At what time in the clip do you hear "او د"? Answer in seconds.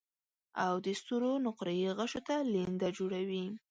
0.65-0.87